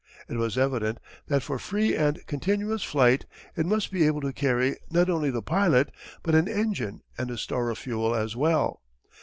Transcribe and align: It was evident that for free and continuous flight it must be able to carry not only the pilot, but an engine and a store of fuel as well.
It 0.27 0.35
was 0.37 0.57
evident 0.57 0.99
that 1.27 1.43
for 1.43 1.59
free 1.59 1.95
and 1.95 2.25
continuous 2.25 2.81
flight 2.81 3.27
it 3.55 3.67
must 3.67 3.91
be 3.91 4.07
able 4.07 4.19
to 4.21 4.33
carry 4.33 4.77
not 4.89 5.11
only 5.11 5.29
the 5.29 5.43
pilot, 5.43 5.91
but 6.23 6.33
an 6.33 6.47
engine 6.47 7.03
and 7.19 7.29
a 7.29 7.37
store 7.37 7.69
of 7.69 7.77
fuel 7.77 8.15
as 8.15 8.35
well. 8.35 8.81